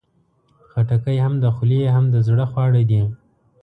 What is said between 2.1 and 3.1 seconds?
د زړه خواړه دي.